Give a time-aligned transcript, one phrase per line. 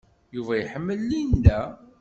[0.35, 1.59] Yuba iḥemmel Linda.